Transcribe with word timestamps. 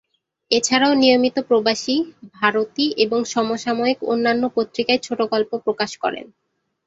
এছাড়াও 0.51 0.93
নিয়মিত 0.93 1.37
প্রবাসী, 1.47 1.95
ভারতী 2.33 2.85
এবং 2.97 3.19
সমসাময়িক 3.25 3.99
অন্যান্য 4.03 4.43
পত্রিকায় 4.55 5.01
ছোটগল্প 5.01 5.51
প্রকাশ 5.57 5.91
করেন। 5.97 6.25